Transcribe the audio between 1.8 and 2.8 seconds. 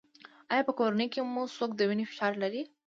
وینې فشار لري؟